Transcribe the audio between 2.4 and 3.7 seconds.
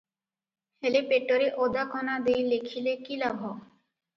ଲେଖିଲେ କି ଲାଭ?